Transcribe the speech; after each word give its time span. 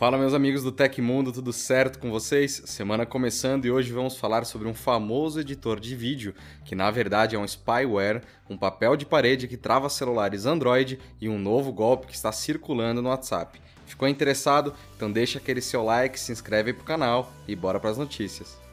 Fala, 0.00 0.16
meus 0.16 0.32
amigos 0.32 0.62
do 0.62 0.72
Tecmundo, 0.72 1.30
tudo 1.30 1.52
certo 1.52 1.98
com 1.98 2.10
vocês? 2.10 2.62
Semana 2.64 3.04
começando 3.04 3.66
e 3.66 3.70
hoje 3.70 3.92
vamos 3.92 4.16
falar 4.16 4.46
sobre 4.46 4.66
um 4.66 4.72
famoso 4.72 5.40
editor 5.40 5.78
de 5.78 5.94
vídeo, 5.94 6.34
que 6.64 6.74
na 6.74 6.90
verdade 6.90 7.36
é 7.36 7.38
um 7.38 7.46
spyware, 7.46 8.22
um 8.48 8.56
papel 8.56 8.96
de 8.96 9.04
parede 9.04 9.46
que 9.46 9.58
trava 9.58 9.90
celulares 9.90 10.46
Android 10.46 10.98
e 11.20 11.28
um 11.28 11.38
novo 11.38 11.70
golpe 11.70 12.06
que 12.06 12.14
está 12.14 12.32
circulando 12.32 13.02
no 13.02 13.10
WhatsApp. 13.10 13.60
Ficou 13.84 14.08
interessado? 14.08 14.72
Então 14.96 15.12
deixa 15.12 15.38
aquele 15.38 15.60
seu 15.60 15.84
like, 15.84 16.18
se 16.18 16.32
inscreve 16.32 16.70
aí 16.70 16.74
pro 16.74 16.86
canal 16.86 17.30
e 17.46 17.54
bora 17.54 17.78
para 17.78 17.90
as 17.90 17.98
notícias. 17.98 18.69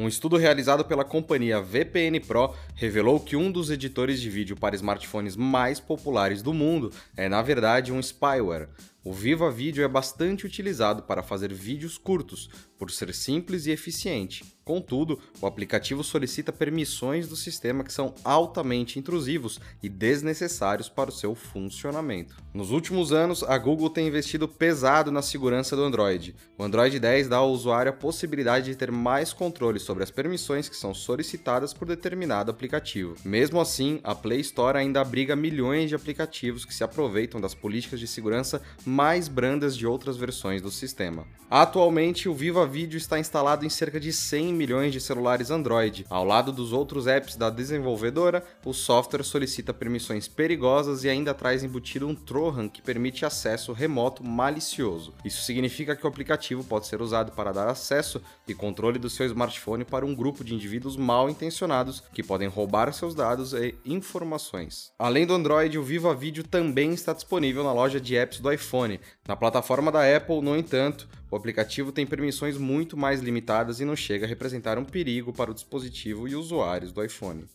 Um 0.00 0.08
estudo 0.08 0.38
realizado 0.38 0.82
pela 0.82 1.04
companhia 1.04 1.60
VPN 1.60 2.20
Pro 2.20 2.54
revelou 2.74 3.20
que 3.20 3.36
um 3.36 3.52
dos 3.52 3.70
editores 3.70 4.18
de 4.18 4.30
vídeo 4.30 4.56
para 4.56 4.74
smartphones 4.74 5.36
mais 5.36 5.78
populares 5.78 6.40
do 6.40 6.54
mundo 6.54 6.90
é, 7.14 7.28
na 7.28 7.42
verdade, 7.42 7.92
um 7.92 8.00
spyware. 8.00 8.70
O 9.02 9.14
Viva 9.14 9.50
Video 9.50 9.82
é 9.82 9.88
bastante 9.88 10.44
utilizado 10.44 11.04
para 11.04 11.22
fazer 11.22 11.54
vídeos 11.54 11.96
curtos, 11.96 12.50
por 12.78 12.90
ser 12.90 13.14
simples 13.14 13.64
e 13.64 13.70
eficiente. 13.70 14.44
Contudo, 14.64 15.18
o 15.40 15.46
aplicativo 15.46 16.04
solicita 16.04 16.52
permissões 16.52 17.26
do 17.26 17.34
sistema 17.34 17.82
que 17.82 17.92
são 17.92 18.14
altamente 18.22 18.98
intrusivos 18.98 19.58
e 19.82 19.88
desnecessários 19.88 20.88
para 20.88 21.10
o 21.10 21.12
seu 21.12 21.34
funcionamento. 21.34 22.36
Nos 22.54 22.70
últimos 22.70 23.12
anos, 23.12 23.42
a 23.42 23.58
Google 23.58 23.90
tem 23.90 24.06
investido 24.06 24.46
pesado 24.46 25.10
na 25.10 25.22
segurança 25.22 25.74
do 25.74 25.82
Android. 25.82 26.36
O 26.56 26.62
Android 26.62 27.00
10 27.00 27.28
dá 27.28 27.38
ao 27.38 27.50
usuário 27.50 27.90
a 27.90 27.94
possibilidade 27.94 28.66
de 28.66 28.76
ter 28.76 28.92
mais 28.92 29.32
controle 29.32 29.80
sobre 29.80 30.04
as 30.04 30.10
permissões 30.10 30.68
que 30.68 30.76
são 30.76 30.94
solicitadas 30.94 31.74
por 31.74 31.88
determinado 31.88 32.50
aplicativo. 32.50 33.16
Mesmo 33.24 33.60
assim, 33.60 33.98
a 34.04 34.14
Play 34.14 34.40
Store 34.40 34.78
ainda 34.78 35.00
abriga 35.00 35.34
milhões 35.34 35.88
de 35.88 35.96
aplicativos 35.96 36.64
que 36.64 36.74
se 36.74 36.84
aproveitam 36.84 37.40
das 37.40 37.54
políticas 37.54 37.98
de 37.98 38.06
segurança 38.06 38.62
mais 38.90 39.28
brandas 39.28 39.76
de 39.76 39.86
outras 39.86 40.16
versões 40.16 40.60
do 40.60 40.70
sistema. 40.70 41.24
Atualmente, 41.48 42.28
o 42.28 42.34
Viva 42.34 42.64
Video 42.66 42.96
está 42.96 43.18
instalado 43.18 43.64
em 43.64 43.68
cerca 43.68 43.98
de 43.98 44.12
100 44.12 44.52
milhões 44.52 44.92
de 44.92 45.00
celulares 45.00 45.50
Android. 45.50 46.06
Ao 46.08 46.24
lado 46.24 46.52
dos 46.52 46.72
outros 46.72 47.08
apps 47.08 47.34
da 47.34 47.50
desenvolvedora, 47.50 48.44
o 48.64 48.72
software 48.72 49.24
solicita 49.24 49.74
permissões 49.74 50.28
perigosas 50.28 51.02
e 51.02 51.08
ainda 51.08 51.34
traz 51.34 51.64
embutido 51.64 52.06
um 52.06 52.14
Trojan 52.14 52.68
que 52.68 52.80
permite 52.80 53.24
acesso 53.24 53.72
remoto 53.72 54.22
malicioso. 54.24 55.12
Isso 55.24 55.42
significa 55.42 55.96
que 55.96 56.04
o 56.04 56.08
aplicativo 56.08 56.62
pode 56.62 56.86
ser 56.86 57.02
usado 57.02 57.32
para 57.32 57.52
dar 57.52 57.68
acesso 57.68 58.20
e 58.46 58.54
controle 58.54 58.98
do 58.98 59.10
seu 59.10 59.26
smartphone 59.26 59.84
para 59.84 60.06
um 60.06 60.14
grupo 60.14 60.44
de 60.44 60.54
indivíduos 60.54 60.96
mal 60.96 61.28
intencionados 61.28 62.02
que 62.12 62.22
podem 62.22 62.48
roubar 62.48 62.92
seus 62.92 63.14
dados 63.14 63.52
e 63.54 63.74
informações. 63.84 64.92
Além 64.98 65.26
do 65.26 65.34
Android, 65.34 65.76
o 65.78 65.82
Viva 65.82 66.14
Video 66.14 66.44
também 66.44 66.92
está 66.92 67.12
disponível 67.12 67.64
na 67.64 67.72
loja 67.72 68.00
de 68.00 68.16
apps 68.16 68.38
do 68.40 68.52
iPhone. 68.52 68.79
Na 69.26 69.36
plataforma 69.36 69.90
da 69.90 70.16
Apple, 70.16 70.40
no 70.40 70.56
entanto, 70.56 71.08
o 71.30 71.36
aplicativo 71.36 71.92
tem 71.92 72.06
permissões 72.06 72.56
muito 72.56 72.96
mais 72.96 73.20
limitadas 73.20 73.80
e 73.80 73.84
não 73.84 73.96
chega 73.96 74.24
a 74.24 74.28
representar 74.28 74.78
um 74.78 74.84
perigo 74.84 75.32
para 75.32 75.50
o 75.50 75.54
dispositivo 75.54 76.26
e 76.26 76.34
usuários 76.34 76.92
do 76.92 77.04
iPhone. 77.04 77.46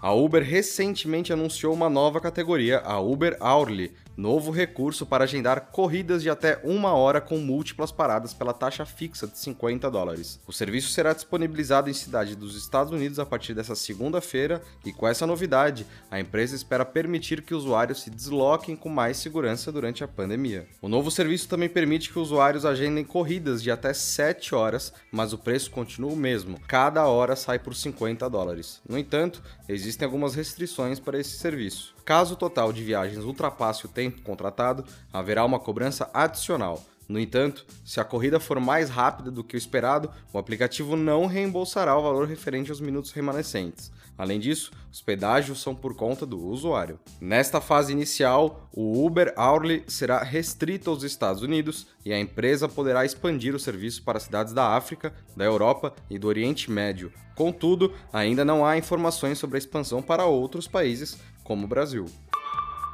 A 0.00 0.12
Uber 0.12 0.42
recentemente 0.42 1.32
anunciou 1.32 1.74
uma 1.74 1.90
nova 1.90 2.20
categoria, 2.20 2.78
a 2.78 3.00
Uber 3.00 3.36
Hourly, 3.40 3.92
novo 4.18 4.50
recurso 4.50 5.06
para 5.06 5.22
agendar 5.22 5.68
corridas 5.70 6.24
de 6.24 6.28
até 6.28 6.60
uma 6.64 6.92
hora 6.92 7.20
com 7.20 7.38
múltiplas 7.38 7.92
paradas 7.92 8.34
pela 8.34 8.52
taxa 8.52 8.84
fixa 8.84 9.28
de 9.28 9.38
50 9.38 9.88
dólares. 9.88 10.40
O 10.44 10.52
serviço 10.52 10.90
será 10.90 11.12
disponibilizado 11.12 11.88
em 11.88 11.92
cidades 11.92 12.34
dos 12.34 12.56
Estados 12.56 12.92
Unidos 12.92 13.20
a 13.20 13.24
partir 13.24 13.54
dessa 13.54 13.76
segunda-feira 13.76 14.60
e 14.84 14.92
com 14.92 15.06
essa 15.06 15.24
novidade, 15.24 15.86
a 16.10 16.18
empresa 16.18 16.56
espera 16.56 16.84
permitir 16.84 17.42
que 17.42 17.54
usuários 17.54 18.02
se 18.02 18.10
desloquem 18.10 18.74
com 18.74 18.88
mais 18.88 19.18
segurança 19.18 19.70
durante 19.70 20.02
a 20.02 20.08
pandemia. 20.08 20.66
O 20.82 20.88
novo 20.88 21.12
serviço 21.12 21.48
também 21.48 21.68
permite 21.68 22.12
que 22.12 22.18
usuários 22.18 22.66
agendem 22.66 23.04
corridas 23.04 23.62
de 23.62 23.70
até 23.70 23.92
7 23.92 24.52
horas, 24.52 24.92
mas 25.12 25.32
o 25.32 25.38
preço 25.38 25.70
continua 25.70 26.12
o 26.12 26.16
mesmo. 26.16 26.58
Cada 26.66 27.06
hora 27.06 27.36
sai 27.36 27.60
por 27.60 27.72
50 27.72 28.28
dólares. 28.28 28.80
No 28.88 28.98
entanto, 28.98 29.40
existem 29.68 30.04
algumas 30.04 30.34
restrições 30.34 30.98
para 30.98 31.20
esse 31.20 31.38
serviço. 31.38 31.96
Caso 32.08 32.32
o 32.32 32.36
total 32.38 32.72
de 32.72 32.82
viagens 32.82 33.22
ultrapasse 33.22 33.84
o 33.84 33.88
tempo 33.88 34.07
contratado, 34.10 34.84
haverá 35.12 35.44
uma 35.44 35.58
cobrança 35.58 36.10
adicional. 36.12 36.82
No 37.08 37.18
entanto, 37.18 37.64
se 37.86 37.98
a 37.98 38.04
corrida 38.04 38.38
for 38.38 38.60
mais 38.60 38.90
rápida 38.90 39.30
do 39.30 39.42
que 39.42 39.56
o 39.56 39.58
esperado, 39.58 40.10
o 40.30 40.38
aplicativo 40.38 40.94
não 40.94 41.24
reembolsará 41.24 41.96
o 41.96 42.02
valor 42.02 42.28
referente 42.28 42.70
aos 42.70 42.80
minutos 42.80 43.12
remanescentes. 43.12 43.90
Além 44.18 44.40
disso, 44.40 44.72
os 44.92 45.00
pedágios 45.00 45.62
são 45.62 45.74
por 45.74 45.94
conta 45.94 46.26
do 46.26 46.44
usuário. 46.44 46.98
Nesta 47.20 47.60
fase 47.60 47.92
inicial, 47.92 48.68
o 48.72 49.06
Uber 49.06 49.32
Hourly 49.38 49.84
será 49.86 50.22
restrito 50.22 50.90
aos 50.90 51.04
Estados 51.04 51.40
Unidos 51.40 51.86
e 52.04 52.12
a 52.12 52.18
empresa 52.18 52.68
poderá 52.68 53.04
expandir 53.04 53.54
o 53.54 53.60
serviço 53.60 54.02
para 54.02 54.20
cidades 54.20 54.52
da 54.52 54.76
África, 54.76 55.14
da 55.36 55.44
Europa 55.44 55.94
e 56.10 56.18
do 56.18 56.26
Oriente 56.26 56.70
Médio. 56.70 57.12
Contudo, 57.36 57.94
ainda 58.12 58.44
não 58.44 58.66
há 58.66 58.76
informações 58.76 59.38
sobre 59.38 59.56
a 59.56 59.60
expansão 59.60 60.02
para 60.02 60.26
outros 60.26 60.66
países, 60.66 61.16
como 61.44 61.64
o 61.64 61.68
Brasil. 61.68 62.06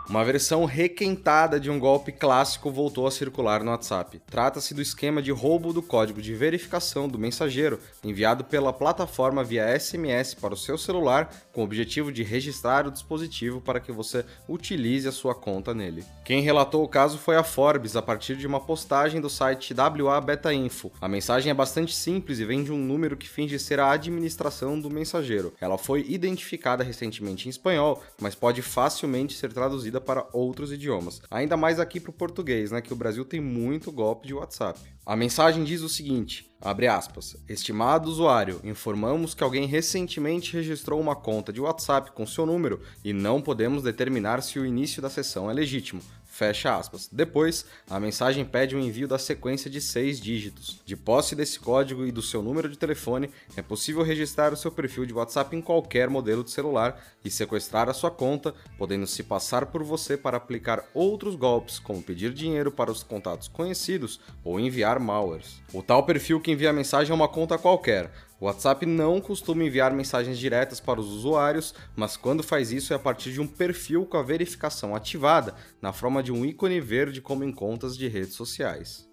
Uma 0.08 0.22
versão 0.22 0.66
requentada 0.66 1.58
de 1.58 1.70
um 1.70 1.78
golpe 1.78 2.12
clássico 2.12 2.70
voltou 2.70 3.06
a 3.06 3.10
circular 3.10 3.64
no 3.64 3.70
WhatsApp. 3.70 4.20
Trata-se 4.26 4.74
do 4.74 4.82
esquema 4.82 5.22
de 5.22 5.30
roubo 5.30 5.72
do 5.72 5.82
código 5.82 6.20
de 6.20 6.34
verificação 6.34 7.08
do 7.08 7.18
mensageiro 7.18 7.80
enviado 8.04 8.44
pela 8.44 8.70
plataforma 8.70 9.42
via 9.42 9.78
SMS 9.78 10.34
para 10.34 10.52
o 10.52 10.58
seu 10.58 10.76
celular 10.76 11.34
com 11.54 11.62
o 11.62 11.64
objetivo 11.64 12.12
de 12.12 12.22
registrar 12.22 12.86
o 12.86 12.90
dispositivo 12.90 13.62
para 13.62 13.80
que 13.80 13.90
você 13.90 14.26
utilize 14.46 15.08
a 15.08 15.12
sua 15.12 15.34
conta 15.34 15.72
nele. 15.72 16.04
Quem 16.22 16.42
relatou 16.42 16.84
o 16.84 16.88
caso 16.88 17.16
foi 17.16 17.36
a 17.36 17.42
Forbes 17.42 17.96
a 17.96 18.02
partir 18.02 18.36
de 18.36 18.46
uma 18.46 18.60
postagem 18.60 19.22
do 19.22 19.30
site 19.30 19.74
WA 19.74 20.20
Beta 20.20 20.52
Info. 20.52 20.92
A 21.00 21.08
mensagem 21.08 21.50
é 21.50 21.54
bastante 21.54 21.94
simples 21.94 22.38
e 22.38 22.44
vem 22.44 22.62
de 22.62 22.70
um 22.70 22.78
número 22.78 23.16
que 23.16 23.28
finge 23.28 23.58
ser 23.58 23.80
a 23.80 23.90
administração 23.90 24.78
do 24.78 24.90
mensageiro. 24.90 25.54
Ela 25.58 25.78
foi 25.78 26.04
identificada 26.06 26.84
recentemente 26.84 27.46
em 27.46 27.50
espanhol, 27.50 28.02
mas 28.20 28.34
pode 28.34 28.60
facilmente 28.60 29.34
ser 29.34 29.50
traduzida 29.50 29.93
para 30.00 30.26
outros 30.32 30.72
idiomas. 30.72 31.20
Ainda 31.30 31.56
mais 31.56 31.78
aqui 31.80 32.00
para 32.00 32.10
o 32.10 32.14
português, 32.14 32.70
né? 32.70 32.80
Que 32.80 32.92
o 32.92 32.96
Brasil 32.96 33.24
tem 33.24 33.40
muito 33.40 33.92
golpe 33.92 34.26
de 34.26 34.34
WhatsApp. 34.34 34.80
A 35.06 35.14
mensagem 35.14 35.64
diz 35.64 35.82
o 35.82 35.88
seguinte: 35.88 36.50
abre 36.60 36.86
aspas. 36.86 37.36
Estimado 37.48 38.08
usuário, 38.08 38.60
informamos 38.64 39.34
que 39.34 39.44
alguém 39.44 39.66
recentemente 39.66 40.54
registrou 40.54 41.00
uma 41.00 41.14
conta 41.14 41.52
de 41.52 41.60
WhatsApp 41.60 42.12
com 42.12 42.26
seu 42.26 42.46
número 42.46 42.80
e 43.04 43.12
não 43.12 43.42
podemos 43.42 43.82
determinar 43.82 44.42
se 44.42 44.58
o 44.58 44.66
início 44.66 45.02
da 45.02 45.10
sessão 45.10 45.50
é 45.50 45.54
legítimo. 45.54 46.00
Fecha 46.34 46.76
aspas. 46.76 47.08
Depois, 47.12 47.64
a 47.88 48.00
mensagem 48.00 48.44
pede 48.44 48.74
o 48.74 48.80
envio 48.80 49.06
da 49.06 49.20
sequência 49.20 49.70
de 49.70 49.80
seis 49.80 50.20
dígitos. 50.20 50.82
De 50.84 50.96
posse 50.96 51.36
desse 51.36 51.60
código 51.60 52.04
e 52.04 52.10
do 52.10 52.20
seu 52.20 52.42
número 52.42 52.68
de 52.68 52.76
telefone, 52.76 53.30
é 53.56 53.62
possível 53.62 54.02
registrar 54.02 54.52
o 54.52 54.56
seu 54.56 54.72
perfil 54.72 55.06
de 55.06 55.14
WhatsApp 55.14 55.54
em 55.54 55.60
qualquer 55.60 56.10
modelo 56.10 56.42
de 56.42 56.50
celular 56.50 57.00
e 57.24 57.30
sequestrar 57.30 57.88
a 57.88 57.94
sua 57.94 58.10
conta, 58.10 58.52
podendo 58.76 59.06
se 59.06 59.22
passar 59.22 59.66
por 59.66 59.84
você 59.84 60.16
para 60.16 60.36
aplicar 60.36 60.84
outros 60.92 61.36
golpes, 61.36 61.78
como 61.78 62.02
pedir 62.02 62.32
dinheiro 62.32 62.72
para 62.72 62.90
os 62.90 63.04
contatos 63.04 63.46
conhecidos 63.46 64.18
ou 64.42 64.58
enviar 64.58 64.98
malwares. 64.98 65.62
O 65.72 65.84
tal 65.84 66.04
perfil 66.04 66.40
que 66.40 66.50
envia 66.50 66.70
a 66.70 66.72
mensagem 66.72 67.12
é 67.12 67.14
uma 67.14 67.28
conta 67.28 67.56
qualquer. 67.56 68.10
O 68.44 68.46
WhatsApp 68.46 68.84
não 68.84 69.22
costuma 69.22 69.64
enviar 69.64 69.90
mensagens 69.94 70.38
diretas 70.38 70.78
para 70.78 71.00
os 71.00 71.06
usuários, 71.06 71.74
mas 71.96 72.14
quando 72.14 72.42
faz 72.42 72.72
isso 72.72 72.92
é 72.92 72.96
a 72.96 72.98
partir 72.98 73.32
de 73.32 73.40
um 73.40 73.46
perfil 73.46 74.04
com 74.04 74.18
a 74.18 74.22
verificação 74.22 74.94
ativada, 74.94 75.54
na 75.80 75.94
forma 75.94 76.22
de 76.22 76.30
um 76.30 76.44
ícone 76.44 76.78
verde 76.78 77.22
como 77.22 77.42
em 77.42 77.50
contas 77.50 77.96
de 77.96 78.06
redes 78.06 78.34
sociais. 78.34 79.08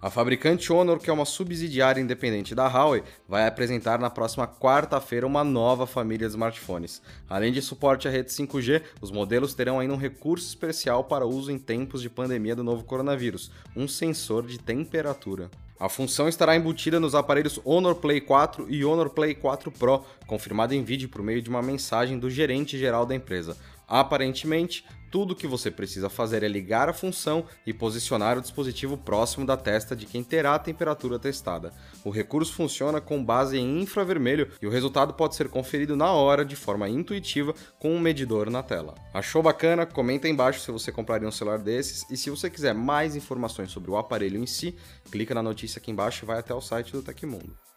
A 0.00 0.08
fabricante 0.08 0.72
Honor, 0.72 0.98
que 0.98 1.10
é 1.10 1.12
uma 1.12 1.26
subsidiária 1.26 2.00
independente 2.00 2.54
da 2.54 2.66
Huawei, 2.66 3.02
vai 3.28 3.46
apresentar 3.46 3.98
na 3.98 4.08
próxima 4.08 4.48
quarta-feira 4.48 5.26
uma 5.26 5.44
nova 5.44 5.86
família 5.86 6.26
de 6.26 6.32
smartphones. 6.32 7.02
Além 7.28 7.52
de 7.52 7.60
suporte 7.60 8.08
à 8.08 8.10
rede 8.10 8.30
5G, 8.30 8.82
os 9.02 9.10
modelos 9.10 9.52
terão 9.52 9.78
ainda 9.78 9.92
um 9.92 9.98
recurso 9.98 10.48
especial 10.48 11.04
para 11.04 11.26
uso 11.26 11.52
em 11.52 11.58
tempos 11.58 12.00
de 12.00 12.08
pandemia 12.08 12.56
do 12.56 12.64
novo 12.64 12.84
coronavírus, 12.84 13.52
um 13.76 13.86
sensor 13.86 14.46
de 14.46 14.58
temperatura. 14.58 15.50
A 15.80 15.88
função 15.88 16.28
estará 16.28 16.54
embutida 16.54 17.00
nos 17.00 17.14
aparelhos 17.14 17.58
Honor 17.64 17.94
Play 17.94 18.20
4 18.20 18.66
e 18.68 18.84
Honor 18.84 19.08
Play 19.08 19.34
4 19.34 19.70
Pro, 19.70 20.04
confirmado 20.26 20.74
em 20.74 20.84
vídeo 20.84 21.08
por 21.08 21.22
meio 21.22 21.40
de 21.40 21.48
uma 21.48 21.62
mensagem 21.62 22.18
do 22.18 22.28
gerente 22.28 22.78
geral 22.78 23.06
da 23.06 23.14
empresa. 23.14 23.56
Aparentemente, 23.90 24.84
tudo 25.10 25.32
o 25.32 25.36
que 25.36 25.48
você 25.48 25.68
precisa 25.68 26.08
fazer 26.08 26.44
é 26.44 26.48
ligar 26.48 26.88
a 26.88 26.92
função 26.92 27.44
e 27.66 27.74
posicionar 27.74 28.38
o 28.38 28.40
dispositivo 28.40 28.96
próximo 28.96 29.44
da 29.44 29.56
testa 29.56 29.96
de 29.96 30.06
quem 30.06 30.22
terá 30.22 30.54
a 30.54 30.58
temperatura 30.60 31.18
testada. 31.18 31.72
O 32.04 32.10
recurso 32.10 32.52
funciona 32.52 33.00
com 33.00 33.22
base 33.22 33.58
em 33.58 33.80
infravermelho 33.80 34.48
e 34.62 34.66
o 34.68 34.70
resultado 34.70 35.12
pode 35.14 35.34
ser 35.34 35.48
conferido 35.48 35.96
na 35.96 36.12
hora 36.12 36.44
de 36.44 36.54
forma 36.54 36.88
intuitiva 36.88 37.52
com 37.80 37.92
um 37.92 37.98
medidor 37.98 38.48
na 38.48 38.62
tela. 38.62 38.94
Achou 39.12 39.42
bacana? 39.42 39.84
Comenta 39.84 40.28
aí 40.28 40.32
embaixo 40.32 40.60
se 40.60 40.70
você 40.70 40.92
compraria 40.92 41.26
um 41.26 41.32
celular 41.32 41.58
desses 41.58 42.08
e 42.08 42.16
se 42.16 42.30
você 42.30 42.48
quiser 42.48 42.74
mais 42.74 43.16
informações 43.16 43.72
sobre 43.72 43.90
o 43.90 43.96
aparelho 43.96 44.40
em 44.40 44.46
si, 44.46 44.76
clica 45.10 45.34
na 45.34 45.42
notícia 45.42 45.80
aqui 45.80 45.90
embaixo 45.90 46.24
e 46.24 46.26
vai 46.26 46.38
até 46.38 46.54
o 46.54 46.60
site 46.60 46.92
do 46.92 47.02
Tecmundo. 47.02 47.69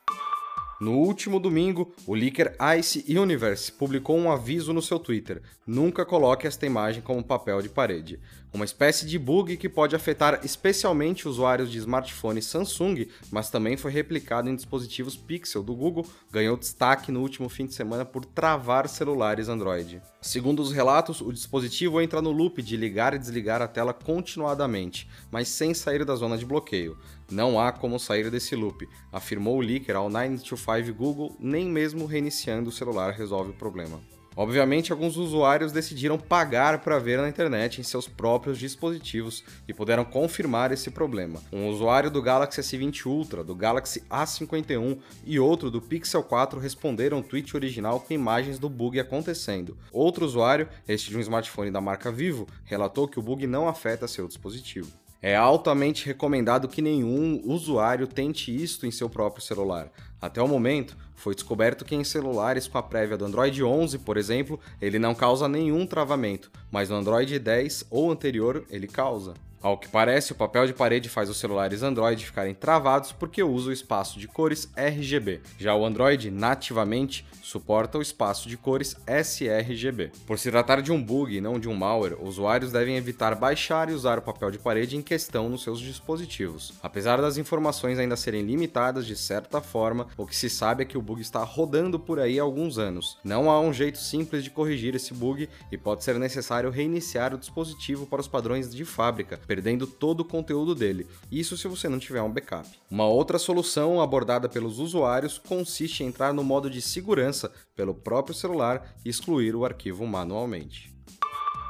No 0.84 0.98
último 0.98 1.40
domingo, 1.40 1.94
o 2.06 2.14
leaker 2.14 2.58
Ice 2.78 3.06
Universe 3.08 3.72
publicou 3.72 4.18
um 4.18 4.30
aviso 4.30 4.74
no 4.74 4.82
seu 4.82 5.00
Twitter: 5.00 5.42
nunca 5.66 6.06
coloque 6.06 6.46
esta 6.46 6.66
imagem 6.66 7.02
como 7.02 7.24
papel 7.24 7.62
de 7.62 7.70
parede. 7.70 8.20
Uma 8.54 8.66
espécie 8.66 9.08
de 9.08 9.18
bug 9.18 9.58
que 9.58 9.68
pode 9.68 9.96
afetar 9.96 10.40
especialmente 10.44 11.28
usuários 11.28 11.72
de 11.72 11.80
smartphones 11.80 12.46
Samsung, 12.46 13.08
mas 13.32 13.50
também 13.50 13.76
foi 13.76 13.92
replicado 13.92 14.48
em 14.48 14.56
dispositivos 14.56 15.18
Pixel 15.18 15.64
do 15.64 15.74
Google, 15.74 16.06
ganhou 16.32 16.56
destaque 16.56 17.12
no 17.12 17.22
último 17.22 17.50
fim 17.50 17.66
de 17.66 17.74
semana 17.74 18.06
por 18.06 18.24
travar 18.24 18.88
celulares 18.88 19.50
Android. 19.50 20.00
Segundo 20.22 20.62
os 20.62 20.72
relatos, 20.72 21.20
o 21.20 21.34
dispositivo 21.34 22.00
entra 22.00 22.22
no 22.22 22.32
loop 22.32 22.62
de 22.62 22.78
ligar 22.78 23.16
e 23.16 23.20
desligar 23.20 23.60
a 23.60 23.68
tela 23.68 23.92
continuadamente, 23.92 25.10
mas 25.32 25.48
sem 25.48 25.74
sair 25.74 26.06
da 26.06 26.16
zona 26.16 26.38
de 26.38 26.46
bloqueio. 26.46 26.96
Não 27.32 27.60
há 27.60 27.72
como 27.72 28.00
sair 28.00 28.30
desse 28.30 28.56
loop, 28.56 28.88
afirmou 29.12 29.58
o 29.58 29.62
leaker 29.62 29.96
ao 29.96 30.12
925 30.12 30.94
Google, 30.94 31.36
nem 31.40 31.66
mesmo 31.66 32.06
reiniciando 32.06 32.70
o 32.70 32.74
celular 32.74 33.14
resolve 33.14 33.50
o 33.50 33.56
problema. 33.56 34.00
Obviamente, 34.36 34.92
alguns 34.92 35.16
usuários 35.16 35.72
decidiram 35.72 36.18
pagar 36.18 36.80
para 36.80 37.00
ver 37.00 37.20
na 37.20 37.30
internet 37.30 37.80
em 37.80 37.84
seus 37.84 38.08
próprios 38.08 38.58
dispositivos 38.58 39.44
e 39.68 39.74
puderam 39.74 40.04
confirmar 40.04 40.72
esse 40.72 40.90
problema. 40.90 41.42
Um 41.52 41.68
usuário 41.68 42.10
do 42.10 42.22
Galaxy 42.22 42.62
S20 42.62 43.06
Ultra, 43.06 43.44
do 43.44 43.54
Galaxy 43.54 44.02
A51 44.10 44.98
e 45.24 45.40
outro 45.40 45.70
do 45.70 45.82
Pixel 45.82 46.24
4 46.24 46.60
responderam 46.60 47.20
o 47.20 47.24
tweet 47.24 47.56
original 47.56 48.00
com 48.00 48.14
imagens 48.14 48.58
do 48.58 48.70
bug 48.70 49.00
acontecendo. 49.00 49.78
Outro 49.92 50.26
usuário, 50.26 50.68
este 50.88 51.10
de 51.10 51.18
um 51.18 51.22
smartphone 51.22 51.72
da 51.72 51.82
marca 51.82 52.12
Vivo, 52.12 52.48
relatou 52.66 53.08
que 53.08 53.20
o 53.20 53.22
bug 53.22 53.46
não 53.46 53.68
afeta 53.68 54.08
seu 54.08 54.28
dispositivo. 54.28 55.03
É 55.26 55.38
altamente 55.38 56.06
recomendado 56.06 56.68
que 56.68 56.82
nenhum 56.82 57.42
usuário 57.46 58.06
tente 58.06 58.54
isto 58.54 58.86
em 58.86 58.92
seu 58.92 59.10
próprio 59.10 59.42
celular. 59.42 59.90
Até 60.22 60.42
o 60.42 60.48
momento, 60.50 60.98
foi 61.16 61.34
descoberto 61.34 61.86
que 61.86 61.96
em 61.96 62.04
celulares 62.04 62.68
com 62.68 62.78
a 62.78 62.84
prévia 62.84 63.16
do 63.16 63.24
Android 63.24 63.64
11, 63.64 64.00
por 64.00 64.18
exemplo, 64.18 64.60
ele 64.82 65.00
não 65.00 65.16
causa 65.16 65.48
nenhum 65.48 65.88
travamento, 65.88 66.52
mas 66.70 66.90
no 66.90 66.98
Android 66.98 67.40
10 67.40 67.86
ou 67.90 68.12
anterior 68.12 68.66
ele 68.70 68.86
causa. 68.86 69.34
Ao 69.64 69.78
que 69.78 69.88
parece, 69.88 70.34
o 70.34 70.36
papel 70.36 70.68
de 70.68 70.74
parede 70.74 71.08
faz 71.08 71.30
os 71.30 71.38
celulares 71.38 71.84
Android 71.84 72.26
ficarem 72.26 72.54
travados 72.54 73.14
porque 73.14 73.42
usa 73.42 73.70
o 73.70 73.74
espaço 73.74 74.20
de 74.20 74.28
cores 74.28 74.70
RGB. 74.76 75.40
Já 75.58 75.74
o 75.74 75.86
Android, 75.86 76.30
nativamente, 76.30 77.26
suporta 77.42 77.98
o 77.98 78.02
espaço 78.02 78.50
de 78.50 78.58
cores 78.58 78.98
sRGB. 79.08 80.12
Por 80.28 80.38
se 80.38 80.52
tratar 80.52 80.82
de 80.82 80.92
um 80.92 81.02
bug 81.02 81.34
e 81.34 81.40
não 81.40 81.58
de 81.58 81.70
um 81.70 81.76
malware, 81.76 82.18
usuários 82.22 82.74
devem 82.74 82.98
evitar 82.98 83.36
baixar 83.36 83.90
e 83.90 83.94
usar 83.94 84.20
o 84.20 84.22
papel 84.22 84.52
de 84.52 84.60
parede 84.60 84.98
em 84.98 85.02
questão 85.02 85.48
nos 85.48 85.64
seus 85.64 85.80
dispositivos. 85.80 86.74
Apesar 86.84 87.22
das 87.22 87.38
informações 87.38 87.98
ainda 87.98 88.18
serem 88.18 88.42
limitadas 88.42 89.06
de 89.06 89.16
certa 89.16 89.62
forma, 89.62 90.08
o 90.18 90.26
que 90.26 90.36
se 90.36 90.50
sabe 90.50 90.84
é 90.84 90.86
que 90.86 90.98
o 90.98 91.02
bug 91.02 91.22
está 91.22 91.42
rodando 91.42 91.98
por 91.98 92.20
aí 92.20 92.38
há 92.38 92.44
alguns 92.44 92.78
anos. 92.78 93.18
Não 93.24 93.50
há 93.50 93.62
um 93.62 93.72
jeito 93.72 93.98
simples 93.98 94.44
de 94.44 94.50
corrigir 94.50 94.94
esse 94.94 95.14
bug 95.14 95.48
e 95.72 95.78
pode 95.78 96.04
ser 96.04 96.20
necessário 96.20 96.70
reiniciar 96.70 97.34
o 97.34 97.38
dispositivo 97.38 98.06
para 98.06 98.20
os 98.20 98.28
padrões 98.28 98.74
de 98.74 98.84
fábrica, 98.84 99.40
perdendo 99.54 99.86
todo 99.86 100.22
o 100.22 100.26
conteúdo 100.26 100.74
dele. 100.74 101.06
Isso 101.32 101.56
se 101.56 101.68
você 101.68 101.88
não 101.88 102.00
tiver 102.00 102.24
um 102.24 102.32
backup. 102.32 102.68
Uma 102.90 103.08
outra 103.08 103.38
solução 103.38 104.02
abordada 104.02 104.50
pelos 104.50 104.80
usuários 104.80 105.38
consiste 105.38 106.04
em 106.04 106.08
entrar 106.08 106.34
no 106.34 106.44
modo 106.44 106.72
de 106.72 106.82
segurança 106.82 107.52
pelo 107.76 107.94
próprio 107.94 108.34
celular 108.34 108.96
e 109.06 109.10
excluir 109.10 109.56
o 109.56 109.64
arquivo 109.64 110.08
manualmente. 110.08 110.93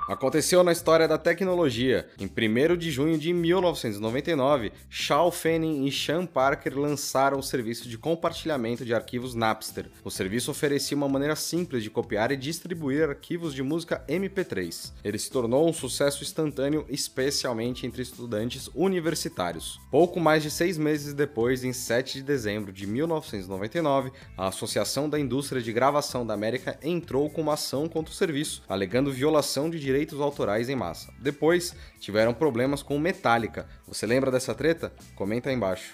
Aconteceu 0.08 0.66
na 0.66 0.74
história 0.74 1.08
da 1.08 1.18
tecnologia. 1.18 2.06
Em 2.20 2.26
1 2.26 2.76
de 2.76 2.92
junho 2.92 3.18
de 3.18 3.32
1999, 3.32 4.74
Shao 4.90 5.32
Fanning 5.32 5.86
e 5.86 5.92
Sean 5.94 6.26
Parker 6.26 6.78
lançaram 6.78 7.40
o 7.40 7.44
serviço 7.44 7.88
de 7.88 7.98
compartilhamento 7.98 8.84
de 8.84 8.94
arquivos 8.94 9.34
Napster. 9.34 9.90
O 10.04 10.12
serviço 10.12 10.52
oferecia 10.52 10.98
uma 10.98 11.08
maneira 11.08 11.38
simples 11.38 11.84
de 11.84 11.90
copiar 11.90 12.34
e 12.34 12.38
distribuir 12.38 13.08
arquivos 13.08 13.54
de 13.54 13.64
música 13.64 14.04
MP3. 14.10 14.92
Ele 15.06 15.18
se 15.18 15.32
tornou 15.32 15.70
um 15.70 15.74
sucesso 15.74 16.22
instantâneo, 16.22 16.86
especialmente 16.90 17.88
entre 17.88 18.02
estudantes 18.02 18.70
universitários. 18.76 19.80
Pouco 19.90 20.20
mais 20.20 20.44
de 20.44 20.52
seis 20.52 20.78
meses 20.78 21.14
depois, 21.14 21.64
em 21.64 21.72
7 21.72 22.16
de 22.16 22.24
dezembro 22.24 22.74
de 22.74 22.86
1999, 22.86 24.12
a 24.38 24.48
Associação 24.48 25.10
da 25.10 25.18
Indústria 25.18 25.62
de 25.62 25.72
Gravação 25.72 26.26
da 26.26 26.34
América 26.34 26.78
entrou 26.84 27.30
com 27.30 27.42
uma 27.42 27.54
ação 27.54 27.88
contra 27.88 28.12
o 28.12 28.16
serviço, 28.16 28.62
alegando 28.68 29.10
violação 29.10 29.70
de 29.70 29.80
direitos 29.80 29.93
autorais 30.22 30.70
em 30.70 30.76
massa. 30.76 31.14
Depois, 31.20 31.76
tiveram 32.00 32.34
problemas 32.34 32.82
com 32.82 32.98
Metallica. 33.00 33.68
Você 33.88 34.06
lembra 34.06 34.32
dessa 34.32 34.54
treta? 34.56 34.92
Comenta 35.16 35.50
aí 35.50 35.56
embaixo. 35.56 35.94